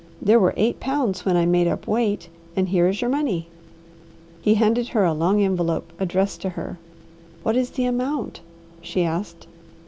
There 0.19 0.39
were 0.39 0.55
eight 0.57 0.79
pounds 0.79 1.25
when 1.25 1.37
I 1.37 1.45
made 1.45 1.67
up 1.67 1.85
weight 1.85 2.27
and 2.55 2.67
here 2.67 2.87
is 2.87 3.01
your 3.01 3.09
money." 3.11 3.49
He 4.41 4.55
handed 4.55 4.87
her 4.87 5.03
a 5.05 5.13
long 5.13 5.43
envelope 5.43 5.93
addressed 5.99 6.41
to 6.41 6.49
her. 6.49 6.79
"What 7.43 7.55
is 7.55 7.69
the 7.69 7.85
amount?" 7.85 8.41
she 8.81 9.03
asked. 9.03 9.45